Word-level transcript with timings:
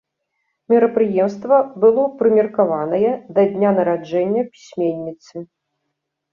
Мерапрыемства 0.71 1.57
было 1.83 2.03
прымеркаванае 2.23 3.13
да 3.37 3.41
дня 3.53 3.69
нараджэння 3.79 4.41
пісьменніцы. 4.51 5.33